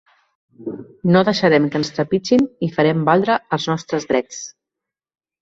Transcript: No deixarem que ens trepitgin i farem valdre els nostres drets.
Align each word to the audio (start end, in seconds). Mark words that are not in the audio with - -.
No 1.15 1.21
deixarem 1.27 1.67
que 1.75 1.79
ens 1.81 1.91
trepitgin 1.97 2.47
i 2.69 2.71
farem 2.79 3.05
valdre 3.11 3.37
els 3.59 3.69
nostres 3.75 4.11
drets. 4.15 4.43